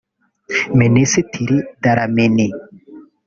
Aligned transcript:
Minisitiri 0.79 1.57
Dlamini 1.81 2.47